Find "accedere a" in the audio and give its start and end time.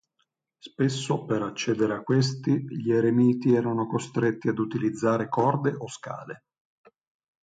1.43-2.01